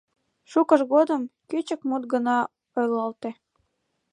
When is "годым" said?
0.93-1.21